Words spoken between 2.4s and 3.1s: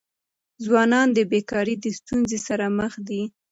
سره مخ